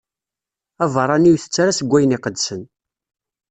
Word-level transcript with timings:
Abeṛṛani 0.83 1.29
ur 1.31 1.35
itett 1.37 1.55
ara 1.61 1.77
seg 1.77 1.89
wayen 1.89 2.15
iqedsen. 2.17 2.61